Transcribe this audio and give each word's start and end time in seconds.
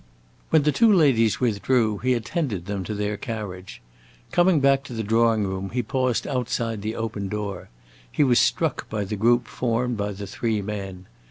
When 0.49 0.63
the 0.63 0.71
two 0.71 0.91
ladies 0.91 1.39
withdrew, 1.39 1.99
he 1.99 2.15
attended 2.15 2.65
them 2.65 2.83
to 2.85 2.95
their 2.95 3.17
carriage. 3.17 3.83
Coming 4.31 4.59
back 4.59 4.83
to 4.85 4.93
the 4.93 5.03
drawing 5.03 5.43
room, 5.43 5.69
he 5.69 5.83
paused 5.83 6.25
outside 6.25 6.81
the 6.81 6.95
open 6.95 7.29
door; 7.29 7.69
he 8.11 8.23
was 8.23 8.39
struck 8.39 8.89
by 8.89 9.03
the 9.05 9.15
group 9.15 9.47
formed 9.47 9.97
by 9.97 10.13
the 10.13 10.25
three 10.25 10.59
men. 10.59 11.05